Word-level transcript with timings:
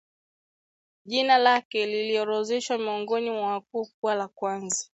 Jina 1.05 1.37
lake 1.37 1.85
liliorodheshwa 1.85 2.77
miongoni 2.77 3.29
mwa 3.31 3.51
wakuu 3.51 3.85
kuwa 3.99 4.15
la 4.15 4.27
kwanza 4.27 4.85